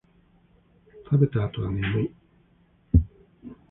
[1.05, 2.15] 食べた後は眠い